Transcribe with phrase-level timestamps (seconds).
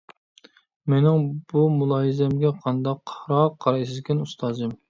[0.93, 4.77] مېنىڭ بۇ مۇلاھىزەمگە قانداقراق قارايسىزكىن، ئۇستازىم؟